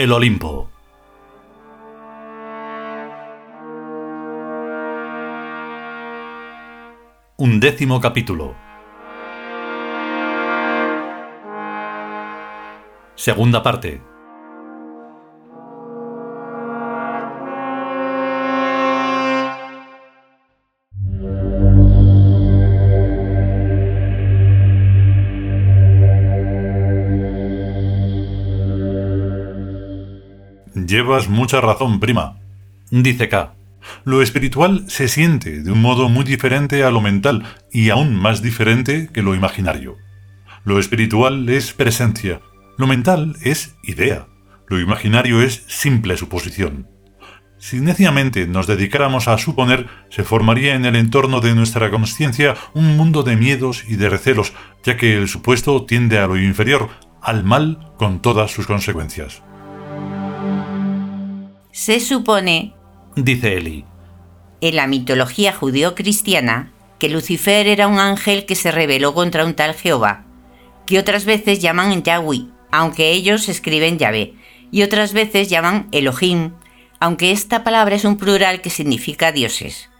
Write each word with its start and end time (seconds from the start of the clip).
El 0.00 0.12
Olimpo. 0.12 0.70
Undécimo 7.36 8.00
capítulo. 8.00 8.54
Segunda 13.14 13.62
parte. 13.62 14.09
Llevas 30.86 31.28
mucha 31.28 31.60
razón, 31.60 32.00
prima, 32.00 32.38
dice 32.90 33.28
K. 33.28 33.54
Lo 34.04 34.22
espiritual 34.22 34.84
se 34.88 35.08
siente 35.08 35.62
de 35.62 35.72
un 35.72 35.80
modo 35.80 36.08
muy 36.08 36.24
diferente 36.24 36.84
a 36.84 36.90
lo 36.90 37.00
mental 37.00 37.44
y 37.72 37.90
aún 37.90 38.14
más 38.14 38.42
diferente 38.42 39.08
que 39.12 39.22
lo 39.22 39.34
imaginario. 39.34 39.96
Lo 40.64 40.78
espiritual 40.78 41.48
es 41.48 41.72
presencia, 41.72 42.40
lo 42.76 42.86
mental 42.86 43.36
es 43.42 43.76
idea, 43.82 44.26
lo 44.68 44.78
imaginario 44.80 45.42
es 45.42 45.64
simple 45.66 46.16
suposición. 46.16 46.86
Si 47.58 47.80
neciamente 47.80 48.46
nos 48.46 48.66
dedicáramos 48.66 49.28
a 49.28 49.36
suponer, 49.36 49.86
se 50.08 50.24
formaría 50.24 50.74
en 50.74 50.86
el 50.86 50.96
entorno 50.96 51.40
de 51.40 51.54
nuestra 51.54 51.90
conciencia 51.90 52.56
un 52.72 52.96
mundo 52.96 53.22
de 53.22 53.36
miedos 53.36 53.84
y 53.86 53.96
de 53.96 54.08
recelos, 54.08 54.54
ya 54.82 54.96
que 54.96 55.16
el 55.16 55.28
supuesto 55.28 55.84
tiende 55.84 56.18
a 56.18 56.26
lo 56.26 56.38
inferior, 56.38 56.88
al 57.20 57.44
mal 57.44 57.92
con 57.98 58.22
todas 58.22 58.50
sus 58.50 58.66
consecuencias. 58.66 59.42
Se 61.72 62.00
supone, 62.00 62.74
dice 63.14 63.56
Eli, 63.56 63.84
en 64.60 64.74
la 64.74 64.88
mitología 64.88 65.52
judeo-cristiana, 65.52 66.72
que 66.98 67.08
Lucifer 67.08 67.68
era 67.68 67.86
un 67.86 68.00
ángel 68.00 68.44
que 68.44 68.56
se 68.56 68.72
rebeló 68.72 69.14
contra 69.14 69.44
un 69.44 69.54
tal 69.54 69.74
Jehová, 69.74 70.24
que 70.84 70.98
otras 70.98 71.24
veces 71.24 71.60
llaman 71.60 72.02
Yahweh, 72.02 72.48
aunque 72.72 73.12
ellos 73.12 73.48
escriben 73.48 73.98
Yahvé, 73.98 74.34
y 74.72 74.82
otras 74.82 75.12
veces 75.12 75.48
llaman 75.48 75.88
Elohim, 75.92 76.54
aunque 76.98 77.30
esta 77.30 77.62
palabra 77.62 77.94
es 77.94 78.04
un 78.04 78.16
plural 78.16 78.62
que 78.62 78.70
significa 78.70 79.30
dioses. 79.30 79.90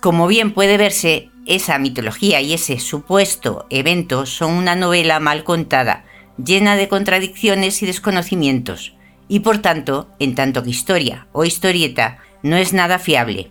Como 0.00 0.26
bien 0.26 0.52
puede 0.52 0.78
verse, 0.78 1.28
esa 1.46 1.78
mitología 1.78 2.40
y 2.40 2.54
ese 2.54 2.80
supuesto 2.80 3.66
evento 3.68 4.24
son 4.24 4.52
una 4.52 4.74
novela 4.74 5.20
mal 5.20 5.44
contada, 5.44 6.06
llena 6.42 6.76
de 6.76 6.88
contradicciones 6.88 7.82
y 7.82 7.86
desconocimientos, 7.86 8.93
y 9.28 9.40
por 9.40 9.58
tanto, 9.58 10.08
en 10.18 10.34
tanto 10.34 10.62
que 10.62 10.70
historia 10.70 11.26
o 11.32 11.44
historieta 11.44 12.18
no 12.42 12.56
es 12.56 12.72
nada 12.72 12.98
fiable. 12.98 13.50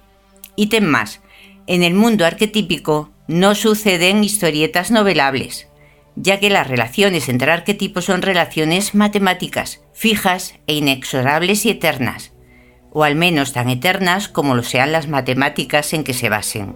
Ítem 0.55 0.85
más, 0.85 1.21
en 1.67 1.83
el 1.83 1.93
mundo 1.93 2.25
arquetípico 2.25 3.11
no 3.27 3.55
suceden 3.55 4.23
historietas 4.23 4.91
novelables, 4.91 5.67
ya 6.15 6.39
que 6.39 6.49
las 6.49 6.67
relaciones 6.67 7.29
entre 7.29 7.51
arquetipos 7.51 8.05
son 8.05 8.21
relaciones 8.21 8.93
matemáticas, 8.93 9.81
fijas 9.93 10.55
e 10.67 10.75
inexorables 10.75 11.65
y 11.65 11.71
eternas, 11.71 12.33
o 12.91 13.03
al 13.03 13.15
menos 13.15 13.53
tan 13.53 13.69
eternas 13.69 14.27
como 14.27 14.55
lo 14.55 14.63
sean 14.63 14.91
las 14.91 15.07
matemáticas 15.07 15.93
en 15.93 16.03
que 16.03 16.13
se 16.13 16.29
basen. 16.29 16.75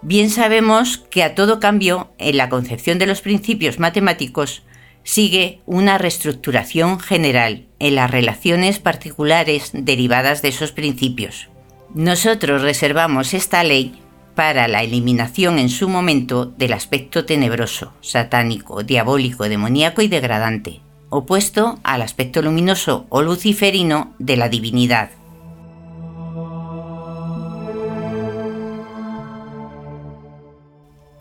Bien 0.00 0.30
sabemos 0.30 0.98
que 1.10 1.24
a 1.24 1.34
todo 1.34 1.60
cambio, 1.60 2.12
en 2.18 2.36
la 2.36 2.48
concepción 2.48 2.98
de 2.98 3.06
los 3.06 3.20
principios 3.20 3.78
matemáticos, 3.78 4.62
sigue 5.08 5.62
una 5.64 5.96
reestructuración 5.96 7.00
general 7.00 7.64
en 7.78 7.94
las 7.94 8.10
relaciones 8.10 8.78
particulares 8.78 9.70
derivadas 9.72 10.42
de 10.42 10.48
esos 10.48 10.72
principios. 10.72 11.48
Nosotros 11.94 12.60
reservamos 12.60 13.32
esta 13.32 13.64
ley 13.64 13.98
para 14.34 14.68
la 14.68 14.82
eliminación 14.82 15.58
en 15.58 15.70
su 15.70 15.88
momento 15.88 16.44
del 16.44 16.74
aspecto 16.74 17.24
tenebroso, 17.24 17.94
satánico, 18.02 18.82
diabólico, 18.82 19.48
demoníaco 19.48 20.02
y 20.02 20.08
degradante, 20.08 20.82
opuesto 21.08 21.80
al 21.84 22.02
aspecto 22.02 22.42
luminoso 22.42 23.06
o 23.08 23.22
luciferino 23.22 24.14
de 24.18 24.36
la 24.36 24.50
divinidad. 24.50 25.08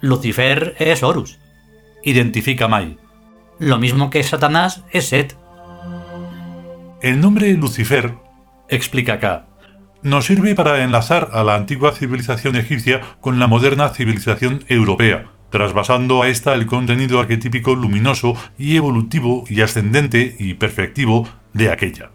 Lucifer 0.01 0.75
es 0.77 1.03
Horus, 1.03 1.39
identifica 2.03 2.67
Mai. 2.67 3.06
Lo 3.59 3.79
mismo 3.79 4.11
que 4.11 4.21
Satanás 4.21 4.83
es 4.91 5.09
Set. 5.09 5.35
El 7.01 7.19
nombre 7.21 7.51
Lucifer, 7.53 8.13
explica 8.69 9.13
acá, 9.13 9.47
nos 10.03 10.25
sirve 10.25 10.53
para 10.53 10.83
enlazar 10.83 11.29
a 11.33 11.43
la 11.43 11.55
antigua 11.55 11.91
civilización 11.91 12.55
egipcia 12.55 13.01
con 13.19 13.39
la 13.39 13.47
moderna 13.47 13.89
civilización 13.89 14.63
europea, 14.67 15.31
trasvasando 15.49 16.21
a 16.21 16.27
esta 16.27 16.53
el 16.53 16.67
contenido 16.67 17.19
arquetípico 17.19 17.73
luminoso 17.73 18.35
y 18.59 18.75
evolutivo 18.75 19.43
y 19.49 19.61
ascendente 19.61 20.35
y 20.37 20.53
perfectivo 20.53 21.27
de 21.53 21.71
aquella. 21.71 22.11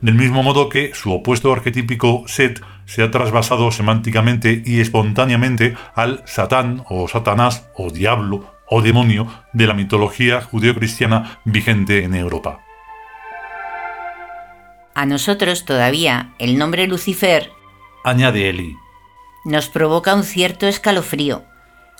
Del 0.00 0.16
mismo 0.16 0.42
modo 0.42 0.68
que 0.68 0.94
su 0.94 1.12
opuesto 1.12 1.52
arquetípico 1.52 2.24
Set 2.26 2.60
se 2.86 3.02
ha 3.02 3.10
trasvasado 3.12 3.70
semánticamente 3.70 4.62
y 4.64 4.80
espontáneamente 4.80 5.76
al 5.94 6.22
Satán 6.26 6.82
o 6.88 7.06
Satanás 7.06 7.68
o 7.76 7.90
Diablo 7.90 8.52
o 8.74 8.80
demonio 8.80 9.28
de 9.52 9.66
la 9.66 9.74
mitología 9.74 10.40
judeocristiana 10.40 11.40
vigente 11.44 12.04
en 12.04 12.14
Europa. 12.14 12.64
A 14.94 15.04
nosotros 15.04 15.66
todavía 15.66 16.32
el 16.38 16.56
nombre 16.56 16.86
Lucifer, 16.86 17.50
añade 18.02 18.48
Eli, 18.48 18.76
nos 19.44 19.68
provoca 19.68 20.14
un 20.14 20.24
cierto 20.24 20.66
escalofrío, 20.66 21.44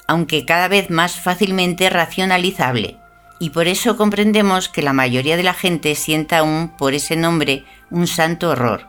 aunque 0.08 0.46
cada 0.46 0.68
vez 0.68 0.88
más 0.88 1.20
fácilmente 1.20 1.90
racionalizable, 1.90 2.96
y 3.38 3.50
por 3.50 3.66
eso 3.66 3.98
comprendemos 3.98 4.70
que 4.70 4.80
la 4.80 4.94
mayoría 4.94 5.36
de 5.36 5.42
la 5.42 5.54
gente 5.54 5.94
sienta 5.94 6.38
aún 6.38 6.72
por 6.78 6.94
ese 6.94 7.16
nombre 7.16 7.64
un 7.90 8.06
santo 8.06 8.48
horror. 8.48 8.88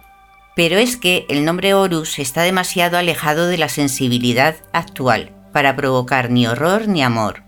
Pero 0.55 0.77
es 0.77 0.95
que 0.95 1.25
el 1.27 1.43
nombre 1.43 1.73
Horus 1.73 2.19
está 2.19 2.43
demasiado 2.43 2.97
alejado 2.97 3.47
de 3.47 3.57
la 3.57 3.67
sensibilidad 3.67 4.55
actual 4.71 5.31
para 5.51 5.75
provocar 5.75 6.29
ni 6.29 6.47
horror 6.47 6.87
ni 6.87 7.03
amor. 7.03 7.42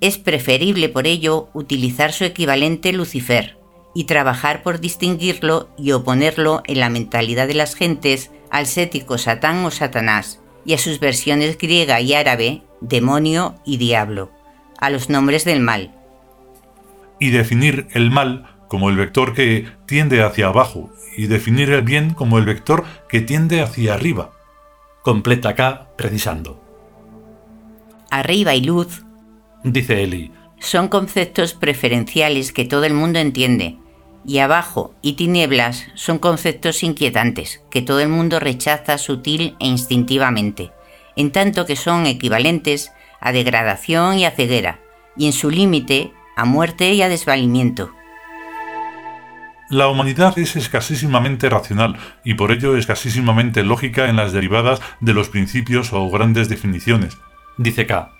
Es 0.00 0.16
preferible 0.16 0.88
por 0.88 1.06
ello 1.06 1.50
utilizar 1.52 2.12
su 2.12 2.24
equivalente 2.24 2.92
Lucifer 2.92 3.58
y 3.94 4.04
trabajar 4.04 4.62
por 4.62 4.80
distinguirlo 4.80 5.68
y 5.76 5.92
oponerlo 5.92 6.62
en 6.66 6.80
la 6.80 6.88
mentalidad 6.88 7.46
de 7.48 7.54
las 7.54 7.74
gentes 7.74 8.30
al 8.50 8.66
cético 8.66 9.18
Satán 9.18 9.64
o 9.64 9.70
Satanás 9.70 10.40
y 10.64 10.72
a 10.72 10.78
sus 10.78 11.00
versiones 11.00 11.58
griega 11.58 12.00
y 12.00 12.14
árabe, 12.14 12.62
demonio 12.80 13.56
y 13.64 13.76
diablo, 13.76 14.30
a 14.78 14.88
los 14.88 15.10
nombres 15.10 15.44
del 15.44 15.60
mal. 15.60 15.94
Y 17.18 17.30
definir 17.30 17.88
el 17.92 18.10
mal 18.10 18.56
como 18.68 18.88
el 18.88 18.96
vector 18.96 19.34
que 19.34 19.66
tiende 19.86 20.22
hacia 20.22 20.46
abajo 20.46 20.90
y 21.16 21.26
definir 21.26 21.70
el 21.72 21.82
bien 21.82 22.14
como 22.14 22.38
el 22.38 22.46
vector 22.46 22.84
que 23.08 23.20
tiende 23.20 23.60
hacia 23.60 23.94
arriba. 23.94 24.30
Completa 25.02 25.50
acá 25.50 25.88
precisando. 25.96 26.62
Arriba 28.10 28.54
y 28.54 28.62
luz 28.62 29.02
dice 29.64 30.02
Eli. 30.02 30.32
Son 30.58 30.88
conceptos 30.88 31.54
preferenciales 31.54 32.52
que 32.52 32.64
todo 32.64 32.84
el 32.84 32.94
mundo 32.94 33.18
entiende, 33.18 33.78
y 34.26 34.38
abajo 34.38 34.94
y 35.02 35.14
tinieblas 35.14 35.86
son 35.94 36.18
conceptos 36.18 36.82
inquietantes 36.82 37.62
que 37.70 37.82
todo 37.82 38.00
el 38.00 38.08
mundo 38.08 38.38
rechaza 38.40 38.98
sutil 38.98 39.56
e 39.58 39.66
instintivamente, 39.66 40.70
en 41.16 41.32
tanto 41.32 41.66
que 41.66 41.76
son 41.76 42.06
equivalentes 42.06 42.92
a 43.20 43.32
degradación 43.32 44.18
y 44.18 44.26
a 44.26 44.30
ceguera, 44.30 44.80
y 45.16 45.26
en 45.26 45.32
su 45.32 45.50
límite 45.50 46.12
a 46.36 46.44
muerte 46.44 46.92
y 46.92 47.02
a 47.02 47.08
desvalimiento. 47.08 47.90
La 49.68 49.88
humanidad 49.88 50.36
es 50.38 50.56
escasísimamente 50.56 51.48
racional 51.48 51.96
y 52.24 52.34
por 52.34 52.50
ello 52.50 52.76
escasísimamente 52.76 53.62
lógica 53.62 54.08
en 54.08 54.16
las 54.16 54.32
derivadas 54.32 54.80
de 55.00 55.14
los 55.14 55.28
principios 55.28 55.92
o 55.92 56.10
grandes 56.10 56.48
definiciones, 56.48 57.16
dice 57.56 57.86
K. 57.86 58.10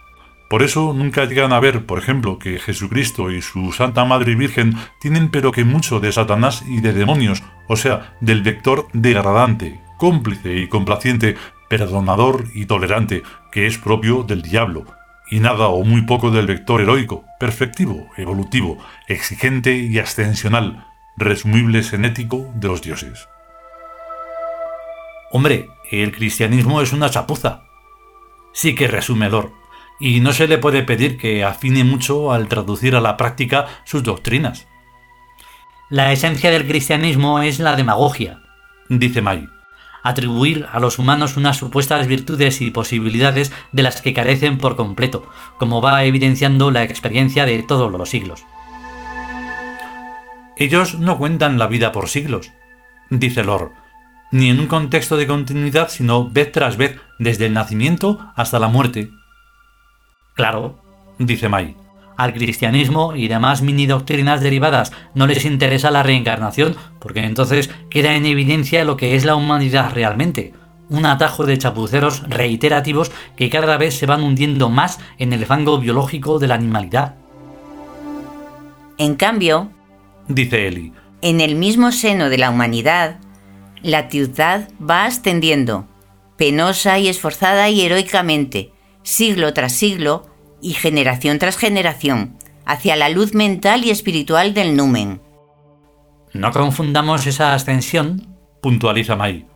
Por 0.51 0.65
eso 0.65 0.93
nunca 0.93 1.27
llegan 1.27 1.53
a 1.53 1.61
ver, 1.61 1.87
por 1.87 2.01
ejemplo, 2.01 2.41
que 2.41 2.59
Jesucristo 2.59 3.31
y 3.31 3.41
su 3.41 3.71
Santa 3.71 4.05
Madre 4.05 4.35
Virgen 4.35 4.75
tienen 4.99 5.29
pero 5.29 5.53
que 5.53 5.63
mucho 5.63 6.01
de 6.01 6.11
Satanás 6.11 6.65
y 6.67 6.81
de 6.81 6.93
demonios, 6.93 7.45
o 7.69 7.77
sea, 7.77 8.17
del 8.21 8.43
vector 8.43 8.89
degradante, 8.93 9.81
cómplice 9.97 10.57
y 10.57 10.67
complaciente, 10.67 11.37
perdonador 11.69 12.47
y 12.53 12.67
tolerante, 12.67 13.23
que 13.53 13.69
es 13.69 13.79
propio 13.79 14.25
del 14.25 14.43
diablo, 14.43 14.87
y 15.31 15.39
nada 15.39 15.69
o 15.69 15.85
muy 15.85 16.03
poco 16.03 16.33
del 16.33 16.49
vector 16.49 16.81
heroico, 16.81 17.25
perfectivo, 17.39 18.09
evolutivo, 18.17 18.77
exigente 19.07 19.77
y 19.77 20.01
ascensional, 20.01 20.85
resumible 21.17 21.85
senético 21.85 22.51
de 22.57 22.67
los 22.67 22.83
dioses. 22.83 23.29
Hombre, 25.31 25.69
el 25.93 26.11
cristianismo 26.11 26.81
es 26.81 26.93
una 26.93 27.09
chapuza. 27.09 27.63
Sí 28.53 28.75
que 28.75 28.89
resumedor 28.89 29.60
y 30.01 30.21
no 30.21 30.33
se 30.33 30.49
le 30.49 30.59
puede 30.59 30.83
pedir 30.83 31.19
que 31.19 31.45
afine 31.45 31.85
mucho 31.85 32.33
al 32.33 32.49
traducir 32.49 32.97
a 32.97 33.01
la 33.01 33.17
práctica 33.17 33.67
sus 33.85 34.03
doctrinas. 34.03 34.67
La 35.91 36.13
esencia 36.13 36.51
del 36.51 36.67
cristianismo 36.67 37.41
es 37.41 37.59
la 37.59 37.77
demagogia, 37.77 38.41
dice 38.89 39.21
May. 39.21 39.49
Atribuir 40.03 40.67
a 40.73 40.81
los 40.81 40.99
humanos 40.99 41.37
unas 41.37 41.59
supuestas 41.59 42.07
virtudes 42.07 42.63
y 42.63 42.71
posibilidades 42.71 43.53
de 43.73 43.83
las 43.83 44.01
que 44.01 44.15
carecen 44.15 44.57
por 44.57 44.75
completo, 44.75 45.29
como 45.59 45.83
va 45.83 46.05
evidenciando 46.05 46.71
la 46.71 46.83
experiencia 46.85 47.45
de 47.45 47.63
todos 47.63 47.93
los 47.93 48.09
siglos. 48.09 48.45
Ellos 50.57 50.99
no 50.99 51.19
cuentan 51.19 51.59
la 51.59 51.67
vida 51.67 51.93
por 51.93 52.09
siglos, 52.09 52.53
dice 53.11 53.45
Lord, 53.45 53.73
ni 54.31 54.49
en 54.49 54.61
un 54.61 54.69
contexto 54.69 55.17
de 55.17 55.27
continuidad, 55.27 55.89
sino 55.89 56.29
vez 56.31 56.53
tras 56.53 56.77
vez, 56.77 56.99
desde 57.19 57.47
el 57.47 57.53
nacimiento 57.53 58.33
hasta 58.37 58.59
la 58.59 58.69
muerte. 58.69 59.11
Claro, 60.41 60.75
dice 61.19 61.51
May, 61.51 61.77
al 62.17 62.33
cristianismo 62.33 63.15
y 63.15 63.29
demás 63.29 63.61
mini 63.61 63.85
doctrinas 63.85 64.41
derivadas 64.41 64.91
no 65.15 65.27
les 65.27 65.45
interesa 65.45 65.91
la 65.91 66.03
reencarnación, 66.03 66.77
porque 66.99 67.21
entonces 67.25 67.69
queda 67.91 68.15
en 68.15 68.25
evidencia 68.25 68.87
lo 68.87 68.97
que 68.97 69.17
es 69.17 69.27
la 69.27 69.35
humanidad 69.35 69.93
realmente, 69.93 70.55
un 70.89 71.05
atajo 71.05 71.45
de 71.45 71.59
chapuceros 71.59 72.23
reiterativos 72.27 73.13
que 73.37 73.51
cada 73.51 73.77
vez 73.77 73.99
se 73.99 74.07
van 74.07 74.23
hundiendo 74.23 74.71
más 74.71 74.99
en 75.19 75.35
el 75.35 75.45
fango 75.45 75.79
biológico 75.79 76.39
de 76.39 76.49
la 76.49 76.55
animalidad. 76.55 77.17
En 78.97 79.17
cambio, 79.17 79.71
dice 80.27 80.69
Eli, 80.69 80.95
en 81.21 81.43
el 81.43 81.55
mismo 81.55 81.93
seno 81.93 82.31
de 82.31 82.39
la 82.39 82.49
humanidad, 82.49 83.19
la 83.83 84.09
ciudad 84.09 84.71
va 84.81 85.05
ascendiendo, 85.05 85.87
penosa 86.39 86.99
y 86.99 87.09
esforzada 87.09 87.69
y 87.69 87.83
heroicamente, 87.83 88.73
siglo 89.03 89.53
tras 89.53 89.73
siglo, 89.73 90.30
y 90.63 90.75
generación 90.75 91.39
tras 91.39 91.57
generación, 91.57 92.37
hacia 92.67 92.97
la 92.97 93.09
luz 93.09 93.35
mental 93.35 93.85
y 93.85 93.91
espiritual 93.91 94.55
del 94.55 94.77
numen. 94.77 95.21
No 96.33 96.53
confundamos 96.53 97.27
esa 97.27 97.55
ascensión, 97.55 98.37
puntualiza 98.63 99.17
May, 99.17 99.47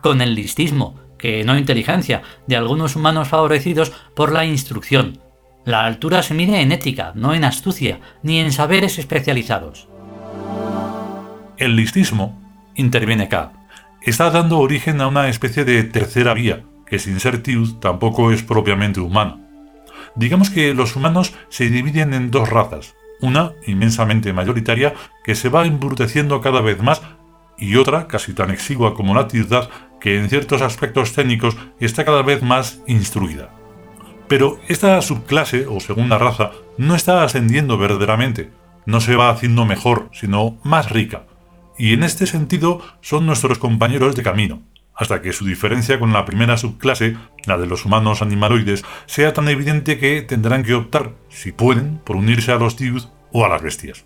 con 0.00 0.20
el 0.20 0.34
listismo, 0.34 0.94
que 1.18 1.44
no 1.44 1.58
inteligencia, 1.58 2.22
de 2.46 2.56
algunos 2.56 2.96
humanos 2.96 3.28
favorecidos 3.28 3.92
por 4.14 4.32
la 4.32 4.44
instrucción. 4.44 5.18
La 5.64 5.84
altura 5.84 6.22
se 6.22 6.34
mide 6.34 6.60
en 6.60 6.72
ética, 6.72 7.12
no 7.14 7.34
en 7.34 7.44
astucia, 7.44 8.00
ni 8.22 8.38
en 8.38 8.52
saberes 8.52 8.98
especializados. 8.98 9.88
El 11.58 11.76
listismo, 11.76 12.40
interviene 12.74 13.28
K, 13.28 13.52
está 14.02 14.30
dando 14.30 14.58
origen 14.58 15.00
a 15.00 15.08
una 15.08 15.28
especie 15.28 15.64
de 15.64 15.82
tercera 15.84 16.32
vía, 16.32 16.64
que 16.86 16.98
sin 16.98 17.20
ser 17.20 17.42
tiud 17.42 17.74
tampoco 17.80 18.32
es 18.32 18.42
propiamente 18.42 19.00
humana. 19.00 19.49
Digamos 20.14 20.50
que 20.50 20.74
los 20.74 20.96
humanos 20.96 21.34
se 21.48 21.68
dividen 21.68 22.14
en 22.14 22.30
dos 22.30 22.48
razas, 22.48 22.94
una 23.20 23.52
inmensamente 23.66 24.32
mayoritaria 24.32 24.94
que 25.24 25.34
se 25.34 25.48
va 25.48 25.66
embruteciendo 25.66 26.40
cada 26.40 26.60
vez 26.60 26.82
más 26.82 27.02
y 27.58 27.76
otra 27.76 28.08
casi 28.08 28.32
tan 28.32 28.50
exigua 28.50 28.94
como 28.94 29.14
la 29.14 29.28
ciudad 29.28 29.68
que 30.00 30.18
en 30.18 30.28
ciertos 30.30 30.62
aspectos 30.62 31.12
técnicos 31.12 31.56
está 31.78 32.04
cada 32.04 32.22
vez 32.22 32.42
más 32.42 32.80
instruida. 32.86 33.50
Pero 34.28 34.58
esta 34.68 35.00
subclase 35.02 35.66
o 35.66 35.80
segunda 35.80 36.16
raza 36.18 36.52
no 36.78 36.94
está 36.94 37.22
ascendiendo 37.22 37.76
verdaderamente, 37.76 38.50
no 38.86 39.00
se 39.00 39.16
va 39.16 39.28
haciendo 39.28 39.66
mejor, 39.66 40.08
sino 40.12 40.58
más 40.62 40.90
rica, 40.90 41.26
y 41.76 41.92
en 41.92 42.02
este 42.02 42.26
sentido 42.26 42.80
son 43.00 43.26
nuestros 43.26 43.58
compañeros 43.58 44.14
de 44.14 44.22
camino, 44.22 44.62
hasta 45.00 45.22
que 45.22 45.32
su 45.32 45.46
diferencia 45.46 45.98
con 45.98 46.12
la 46.12 46.26
primera 46.26 46.58
subclase, 46.58 47.16
la 47.46 47.56
de 47.56 47.66
los 47.66 47.86
humanos 47.86 48.20
animaloides, 48.20 48.84
sea 49.06 49.32
tan 49.32 49.48
evidente 49.48 49.98
que 49.98 50.20
tendrán 50.20 50.62
que 50.62 50.74
optar, 50.74 51.12
si 51.30 51.52
pueden, 51.52 51.98
por 52.04 52.16
unirse 52.16 52.52
a 52.52 52.56
los 52.56 52.76
Tiud 52.76 53.04
o 53.32 53.46
a 53.46 53.48
las 53.48 53.62
bestias. 53.62 54.04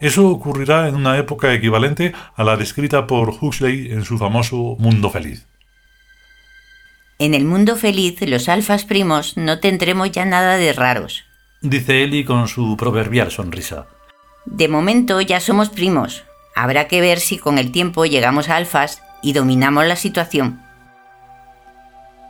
Eso 0.00 0.28
ocurrirá 0.28 0.88
en 0.88 0.96
una 0.96 1.16
época 1.18 1.54
equivalente 1.54 2.14
a 2.34 2.42
la 2.42 2.56
descrita 2.56 3.06
por 3.06 3.30
Huxley 3.40 3.92
en 3.92 4.04
su 4.04 4.18
famoso 4.18 4.76
Mundo 4.78 5.08
Feliz. 5.08 5.46
En 7.20 7.34
el 7.34 7.44
mundo 7.44 7.76
feliz, 7.76 8.20
los 8.22 8.48
alfas 8.48 8.84
primos 8.84 9.36
no 9.36 9.60
tendremos 9.60 10.10
ya 10.10 10.24
nada 10.24 10.56
de 10.56 10.72
raros, 10.72 11.24
dice 11.62 12.02
Eli 12.02 12.24
con 12.24 12.48
su 12.48 12.76
proverbial 12.76 13.30
sonrisa. 13.30 13.86
De 14.46 14.66
momento 14.66 15.20
ya 15.20 15.38
somos 15.38 15.68
primos. 15.68 16.24
Habrá 16.56 16.88
que 16.88 17.00
ver 17.00 17.20
si 17.20 17.38
con 17.38 17.58
el 17.58 17.70
tiempo 17.70 18.04
llegamos 18.04 18.48
a 18.48 18.56
alfas 18.56 19.00
y 19.24 19.32
dominamos 19.32 19.86
la 19.86 19.96
situación. 19.96 20.60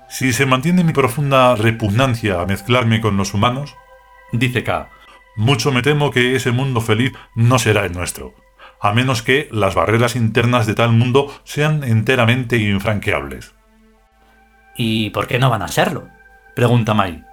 Si 0.08 0.32
se 0.32 0.46
mantiene 0.46 0.84
mi 0.84 0.92
profunda 0.92 1.56
repugnancia 1.56 2.40
a 2.40 2.46
mezclarme 2.46 3.00
con 3.00 3.16
los 3.16 3.34
humanos, 3.34 3.74
dice 4.30 4.62
K, 4.62 4.88
mucho 5.36 5.72
me 5.72 5.82
temo 5.82 6.12
que 6.12 6.36
ese 6.36 6.52
mundo 6.52 6.80
feliz 6.80 7.12
no 7.34 7.58
será 7.58 7.84
el 7.84 7.92
nuestro, 7.92 8.32
a 8.80 8.92
menos 8.92 9.22
que 9.22 9.48
las 9.50 9.74
barreras 9.74 10.14
internas 10.14 10.66
de 10.68 10.74
tal 10.74 10.92
mundo 10.92 11.34
sean 11.42 11.82
enteramente 11.82 12.58
infranqueables. 12.58 13.54
¿Y 14.76 15.10
por 15.10 15.26
qué 15.26 15.40
no 15.40 15.50
van 15.50 15.62
a 15.62 15.68
serlo? 15.68 16.08
pregunta 16.54 16.94
Mai. 16.94 17.24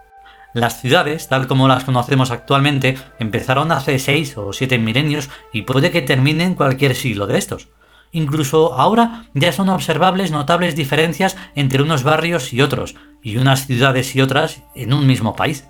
Las 0.55 0.81
ciudades, 0.81 1.29
tal 1.29 1.45
como 1.45 1.67
las 1.67 1.83
conocemos 1.83 2.31
actualmente, 2.31 2.97
empezaron 3.19 3.71
hace 3.71 3.99
seis 3.99 4.35
o 4.37 4.53
siete 4.53 4.79
milenios 4.79 5.29
y 5.53 5.61
puede 5.61 5.91
que 5.91 6.01
terminen 6.01 6.55
cualquier 6.55 6.95
siglo 6.95 7.27
de 7.27 7.37
estos. 7.37 7.69
Incluso 8.11 8.73
ahora 8.73 9.25
ya 9.33 9.51
son 9.51 9.69
observables 9.69 10.31
notables 10.31 10.75
diferencias 10.75 11.37
entre 11.55 11.81
unos 11.81 12.03
barrios 12.03 12.53
y 12.53 12.61
otros, 12.61 12.95
y 13.23 13.37
unas 13.37 13.65
ciudades 13.65 14.15
y 14.15 14.21
otras 14.21 14.63
en 14.75 14.93
un 14.93 15.07
mismo 15.07 15.35
país. 15.35 15.65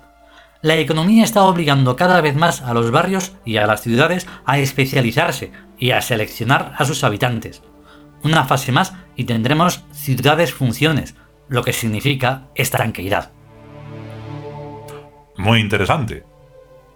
La 0.60 0.76
economía 0.76 1.24
está 1.24 1.42
obligando 1.44 1.96
cada 1.96 2.20
vez 2.20 2.36
más 2.36 2.62
a 2.62 2.72
los 2.72 2.90
barrios 2.90 3.32
y 3.44 3.56
a 3.56 3.66
las 3.66 3.82
ciudades 3.82 4.26
a 4.44 4.58
especializarse 4.58 5.50
y 5.78 5.90
a 5.90 6.00
seleccionar 6.00 6.74
a 6.78 6.84
sus 6.84 7.02
habitantes. 7.02 7.62
Una 8.22 8.44
fase 8.44 8.70
más 8.70 8.94
y 9.16 9.24
tendremos 9.24 9.84
ciudades 9.92 10.54
funciones, 10.54 11.16
lo 11.48 11.64
que 11.64 11.72
significa 11.72 12.48
estranqueidad. 12.54 13.32
Muy 15.36 15.60
interesante. 15.60 16.24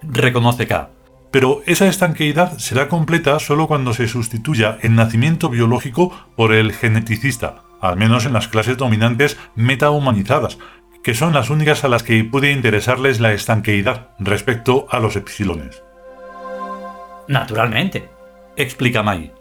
Reconoce 0.03 0.69
K. 0.69 0.91
Pero 1.37 1.61
esa 1.67 1.87
estanqueidad 1.87 2.57
será 2.57 2.89
completa 2.89 3.39
solo 3.41 3.67
cuando 3.67 3.93
se 3.93 4.09
sustituya 4.09 4.79
el 4.81 4.95
nacimiento 4.95 5.51
biológico 5.51 6.11
por 6.35 6.55
el 6.55 6.73
geneticista, 6.73 7.57
al 7.79 7.99
menos 7.99 8.25
en 8.25 8.33
las 8.33 8.49
clases 8.49 8.79
dominantes 8.79 9.37
metahumanizadas, 9.55 10.57
que 11.05 11.13
son 11.13 11.35
las 11.35 11.51
únicas 11.51 11.85
a 11.85 11.89
las 11.89 12.03
que 12.03 12.25
puede 12.25 12.53
interesarles 12.53 13.21
la 13.21 13.35
estanqueidad 13.35 14.13
respecto 14.19 14.87
a 14.91 14.99
los 14.99 15.15
epsilones. 15.15 15.83
Naturalmente, 17.29 18.09
explica 18.57 19.03
May. 19.03 19.36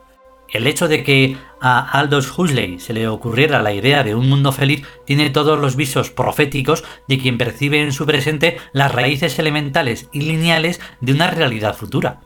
El 0.56 0.68
hecho 0.68 0.88
de 0.88 1.04
que 1.04 1.36
a 1.60 1.82
Aldous 2.00 2.32
Huxley 2.32 2.80
se 2.80 2.94
le 2.94 3.10
ocurriera 3.10 3.62
la 3.62 3.74
idea 3.74 4.06
de 4.06 4.16
un 4.16 4.30
mundo 4.30 4.54
feliz 4.54 4.88
tiene 5.06 5.30
todos 5.30 5.60
los 5.60 5.76
visos 5.76 6.12
proféticos 6.12 6.86
de 7.10 7.18
quien 7.18 7.38
percibe 7.38 7.82
en 7.82 7.92
su 7.92 8.06
presente 8.06 8.56
las 8.72 8.94
raíces 8.94 9.38
elementales 9.38 10.08
y 10.14 10.22
lineales 10.22 10.80
de 11.02 11.12
una 11.12 11.30
realidad 11.30 11.76
futura. 11.76 12.22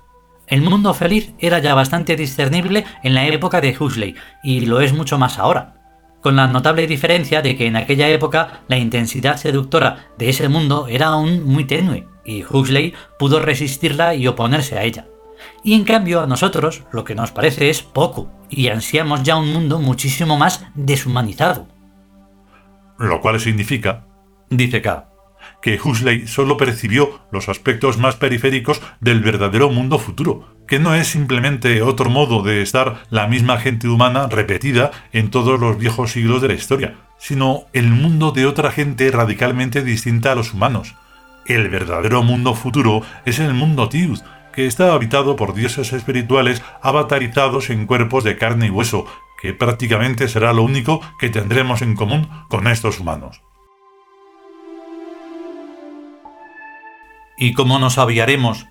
El 0.46 0.62
mundo 0.62 0.94
feliz 0.94 1.34
era 1.40 1.58
ya 1.58 1.74
bastante 1.74 2.16
discernible 2.16 2.86
en 3.04 3.16
la 3.16 3.26
época 3.26 3.62
de 3.62 3.76
Huxley 3.76 4.14
y 4.44 4.68
lo 4.68 4.80
es 4.80 4.94
mucho 4.94 5.18
más 5.18 5.40
ahora, 5.40 5.74
con 6.22 6.36
la 6.36 6.46
notable 6.46 6.86
diferencia 6.86 7.42
de 7.42 7.58
que 7.58 7.66
en 7.66 7.78
aquella 7.78 8.10
época 8.10 8.62
la 8.68 8.78
intensidad 8.78 9.38
seductora 9.38 10.12
de 10.20 10.30
ese 10.30 10.50
mundo 10.50 10.86
era 10.88 11.08
aún 11.08 11.44
muy 11.46 11.66
tenue 11.66 12.08
y 12.24 12.44
Huxley 12.44 12.94
pudo 13.18 13.40
resistirla 13.40 14.14
y 14.14 14.28
oponerse 14.28 14.78
a 14.78 14.84
ella. 14.84 15.08
Y 15.64 15.74
en 15.74 15.84
cambio 15.84 16.22
a 16.22 16.28
nosotros 16.28 16.84
lo 16.92 17.04
que 17.04 17.16
nos 17.16 17.32
parece 17.32 17.70
es 17.70 17.82
poco, 17.82 18.32
y 18.50 18.70
ansiamos 18.70 19.24
ya 19.24 19.36
un 19.36 19.52
mundo 19.52 19.80
muchísimo 19.80 20.38
más 20.38 20.66
deshumanizado. 20.76 21.68
Lo 22.98 23.22
cual 23.22 23.40
significa, 23.40 24.06
dice 24.50 24.82
K, 24.82 25.10
que 25.62 25.80
Huxley 25.82 26.28
solo 26.28 26.58
percibió 26.58 27.22
los 27.32 27.50
aspectos 27.50 27.98
más 27.98 28.16
periféricos 28.16 28.82
del 29.00 29.22
verdadero 29.22 29.70
mundo 29.70 30.00
futuro, 30.00 30.56
que 30.68 30.80
no 30.80 30.94
es 30.96 31.08
simplemente 31.08 31.82
otro 31.82 32.10
modo 32.10 32.44
de 32.44 32.62
estar 32.62 33.04
la 33.10 33.28
misma 33.28 33.58
gente 33.58 33.88
humana 33.88 34.28
repetida 34.28 34.92
en 35.12 35.32
todos 35.32 35.60
los 35.60 35.78
viejos 35.78 36.12
siglos 36.12 36.42
de 36.42 36.50
la 36.50 36.54
historia, 36.54 36.96
sino 37.18 37.66
el 37.74 37.90
mundo 37.90 38.32
de 38.32 38.46
otra 38.46 38.72
gente 38.72 39.12
radicalmente 39.12 39.84
distinta 39.84 40.32
a 40.32 40.36
los 40.36 40.54
humanos. 40.54 40.96
El 41.46 41.70
verdadero 41.70 42.22
mundo 42.22 42.54
futuro 42.54 43.02
es 43.26 43.40
el 43.40 43.54
mundo 43.54 43.90
Tiud, 43.90 44.20
que 44.60 44.66
está 44.66 44.92
habitado 44.92 45.38
por 45.38 45.54
dioses 45.54 45.94
espirituales 45.94 46.62
avatarizados 46.82 47.70
en 47.70 47.86
cuerpos 47.86 48.26
de 48.26 48.36
carne 48.36 48.66
y 48.68 48.70
hueso, 48.70 49.06
que 49.42 49.54
prácticamente 49.54 50.28
será 50.28 50.52
lo 50.52 50.64
único 50.64 51.00
que 51.18 51.30
tendremos 51.30 51.82
en 51.82 51.96
común 51.96 52.30
con 52.50 52.68
estos 52.68 53.00
humanos. 53.00 53.42
¿Y 57.38 57.54
cómo 57.54 57.80
nos 57.80 57.98
aviaremos? 57.98 58.66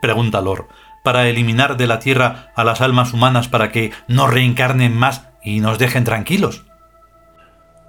pregunta 0.00 0.40
Lor, 0.40 0.68
para 1.02 1.28
eliminar 1.28 1.76
de 1.76 1.88
la 1.88 1.98
tierra 1.98 2.52
a 2.54 2.62
las 2.62 2.80
almas 2.80 3.12
humanas 3.12 3.48
para 3.48 3.72
que 3.72 3.90
no 4.06 4.28
reencarnen 4.28 4.96
más 4.96 5.28
y 5.42 5.58
nos 5.58 5.76
dejen 5.76 6.04
tranquilos. 6.04 6.66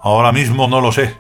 Ahora 0.01 0.31
mismo 0.31 0.67
no 0.67 0.81
lo 0.81 0.91
sé, 0.91 1.15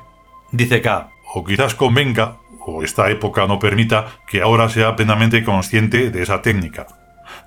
dice 0.51 0.81
K. 0.81 1.11
O 1.35 1.43
quizás 1.43 1.75
convenga 1.75 2.37
o 2.65 2.83
esta 2.83 3.09
época 3.09 3.47
no 3.47 3.59
permita 3.59 4.07
que 4.27 4.41
ahora 4.41 4.69
sea 4.69 4.95
plenamente 4.95 5.43
consciente 5.43 6.09
de 6.11 6.23
esa 6.23 6.41
técnica. 6.41 6.87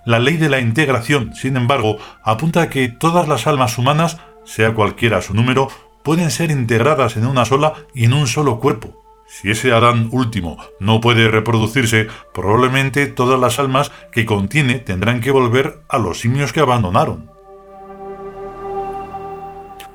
La 0.05 0.19
ley 0.19 0.37
de 0.37 0.49
la 0.49 0.61
integración, 0.61 1.35
sin 1.35 1.57
embargo, 1.57 1.99
apunta 2.23 2.63
a 2.63 2.71
que 2.71 2.89
todas 2.89 3.29
las 3.29 3.47
almas 3.47 3.79
humanas, 3.79 4.19
sea 4.45 4.75
cualquiera 4.75 5.23
su 5.23 5.35
número, 5.35 5.69
pueden 6.03 6.31
ser 6.31 6.51
integradas 6.51 7.17
en 7.17 7.27
una 7.27 7.45
sola 7.45 7.75
y 7.95 8.05
en 8.05 8.13
un 8.13 8.27
solo 8.27 8.61
cuerpo. 8.61 9.03
Si 9.27 9.51
ese 9.51 9.73
Adán 9.73 10.09
último 10.13 10.57
no 10.79 11.01
puede 11.01 11.29
reproducirse, 11.29 12.07
probablemente 12.33 13.09
todas 13.09 13.41
las 13.41 13.59
almas 13.59 13.91
que 14.13 14.25
contiene 14.25 14.77
tendrán 14.77 15.21
que 15.21 15.33
volver 15.33 15.81
a 15.89 15.99
los 15.99 16.21
simios 16.21 16.53
que 16.53 16.61
abandonaron. 16.61 17.29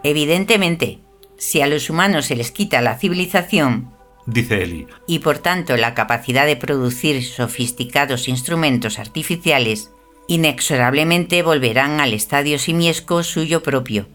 Evidentemente, 0.04 1.00
si 1.38 1.62
a 1.62 1.68
los 1.68 1.90
humanos 1.90 2.25
se 2.25 2.36
les 2.36 2.51
quita 2.51 2.82
la 2.82 2.98
civilización, 2.98 3.94
dice 4.25 4.63
Eli, 4.63 4.88
y 5.08 5.20
por 5.20 5.40
tanto 5.40 5.78
la 5.78 5.94
capacidad 5.94 6.46
de 6.46 6.56
producir 6.56 7.24
sofisticados 7.24 8.28
instrumentos 8.28 9.00
artificiales, 9.00 9.92
inexorablemente 10.28 11.44
volverán 11.44 12.00
al 12.00 12.13
estadio 12.13 12.60
simiesco 12.60 13.24
suyo 13.24 13.63
propio. 13.63 14.08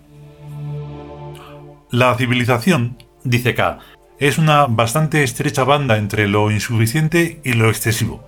La 1.90 2.14
civilización, 2.16 2.98
dice 3.22 3.54
K, 3.54 3.78
es 4.18 4.38
una 4.38 4.66
bastante 4.66 5.22
estrecha 5.22 5.64
banda 5.64 5.98
entre 5.98 6.26
lo 6.26 6.50
insuficiente 6.50 7.40
y 7.44 7.52
lo 7.52 7.68
excesivo, 7.68 8.24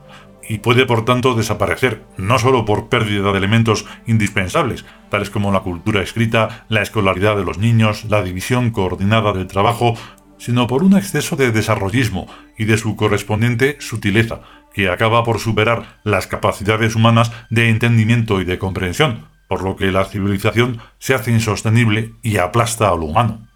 y 0.48 0.58
puede 0.58 0.86
por 0.86 1.04
tanto 1.04 1.34
desaparecer, 1.34 2.02
no 2.16 2.38
solo 2.38 2.64
por 2.64 2.88
pérdida 2.88 3.32
de 3.32 3.38
elementos 3.38 3.84
indispensables, 4.06 4.84
tales 5.10 5.30
como 5.30 5.52
la 5.52 5.60
cultura 5.60 6.02
escrita, 6.02 6.66
la 6.68 6.82
escolaridad 6.82 7.36
de 7.36 7.44
los 7.44 7.58
niños, 7.58 8.04
la 8.04 8.22
división 8.22 8.70
coordinada 8.70 9.32
del 9.32 9.46
trabajo, 9.46 9.94
sino 10.38 10.66
por 10.66 10.82
un 10.82 10.96
exceso 10.96 11.36
de 11.36 11.52
desarrollismo 11.52 12.26
y 12.56 12.64
de 12.64 12.78
su 12.78 12.96
correspondiente 12.96 13.76
sutileza, 13.80 14.40
que 14.72 14.88
acaba 14.88 15.24
por 15.24 15.40
superar 15.40 15.98
las 16.04 16.26
capacidades 16.26 16.94
humanas 16.94 17.32
de 17.50 17.68
entendimiento 17.68 18.40
y 18.40 18.44
de 18.44 18.58
comprensión, 18.58 19.26
por 19.48 19.62
lo 19.62 19.76
que 19.76 19.90
la 19.90 20.04
civilización 20.04 20.80
se 20.98 21.14
hace 21.14 21.32
insostenible 21.32 22.12
y 22.22 22.36
aplasta 22.36 22.88
a 22.88 22.96
lo 22.96 23.06
humano. 23.06 23.48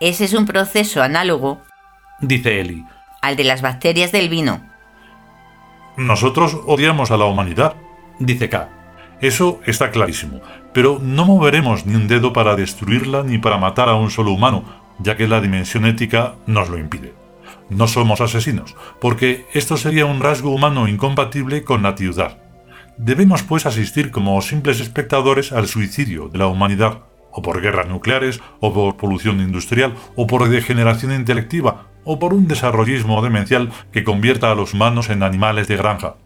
Ese 0.00 0.24
es 0.24 0.32
un 0.32 0.46
proceso 0.46 1.02
análogo, 1.02 1.60
dice 2.20 2.60
Eli, 2.60 2.84
al 3.20 3.36
de 3.36 3.44
las 3.44 3.62
bacterias 3.62 4.12
del 4.12 4.28
vino. 4.28 4.62
Nosotros 5.96 6.56
odiamos 6.66 7.10
a 7.10 7.16
la 7.16 7.24
humanidad, 7.24 7.74
dice 8.20 8.48
K. 8.48 8.68
Eso 9.20 9.60
está 9.66 9.90
clarísimo, 9.90 10.40
pero 10.72 11.00
no 11.02 11.24
moveremos 11.24 11.86
ni 11.86 11.96
un 11.96 12.06
dedo 12.06 12.32
para 12.32 12.54
destruirla 12.54 13.24
ni 13.24 13.38
para 13.38 13.58
matar 13.58 13.88
a 13.88 13.96
un 13.96 14.12
solo 14.12 14.30
humano, 14.30 14.62
ya 14.98 15.16
que 15.16 15.28
la 15.28 15.40
dimensión 15.40 15.86
ética 15.86 16.34
nos 16.46 16.68
lo 16.68 16.78
impide. 16.78 17.14
No 17.70 17.86
somos 17.86 18.20
asesinos, 18.20 18.76
porque 19.00 19.46
esto 19.52 19.76
sería 19.76 20.06
un 20.06 20.20
rasgo 20.20 20.50
humano 20.50 20.88
incompatible 20.88 21.64
con 21.64 21.82
la 21.82 21.96
ciudad. 21.96 22.38
Debemos 22.96 23.42
pues 23.42 23.66
asistir 23.66 24.10
como 24.10 24.40
simples 24.42 24.80
espectadores 24.80 25.52
al 25.52 25.68
suicidio 25.68 26.28
de 26.28 26.38
la 26.38 26.46
humanidad, 26.46 27.02
o 27.30 27.42
por 27.42 27.60
guerras 27.60 27.88
nucleares, 27.88 28.40
o 28.60 28.72
por 28.72 28.96
polución 28.96 29.40
industrial, 29.40 29.94
o 30.16 30.26
por 30.26 30.48
degeneración 30.48 31.12
intelectiva, 31.12 31.86
o 32.04 32.18
por 32.18 32.32
un 32.32 32.48
desarrollismo 32.48 33.22
demencial 33.22 33.70
que 33.92 34.02
convierta 34.02 34.50
a 34.50 34.54
los 34.54 34.74
humanos 34.74 35.10
en 35.10 35.22
animales 35.22 35.68
de 35.68 35.76
granja. 35.76 36.16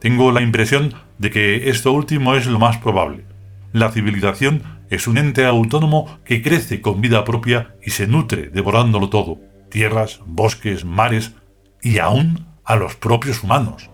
Tengo 0.00 0.32
la 0.32 0.42
impresión 0.42 0.94
de 1.18 1.30
que 1.30 1.68
esto 1.70 1.92
último 1.92 2.34
es 2.34 2.46
lo 2.46 2.58
más 2.58 2.78
probable. 2.78 3.24
La 3.72 3.90
civilización 3.90 4.62
es 4.92 5.06
un 5.06 5.16
ente 5.16 5.46
autónomo 5.46 6.18
que 6.22 6.42
crece 6.42 6.82
con 6.82 7.00
vida 7.00 7.24
propia 7.24 7.76
y 7.82 7.92
se 7.92 8.06
nutre 8.06 8.50
devorándolo 8.50 9.08
todo, 9.08 9.40
tierras, 9.70 10.20
bosques, 10.26 10.84
mares 10.84 11.32
y 11.80 11.98
aún 11.98 12.46
a 12.62 12.76
los 12.76 12.94
propios 12.96 13.42
humanos. 13.42 13.88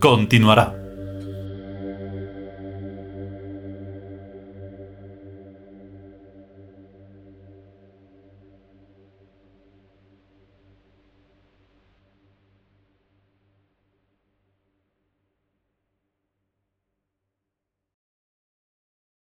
Continuará. 0.00 0.77